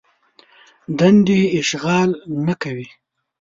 دندې 0.99 1.39
اشغال 1.59 2.09
نه 2.45 2.53
کوي. 2.61 2.87